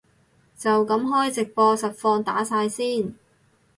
[0.57, 3.13] 就噉開直播實況打晒先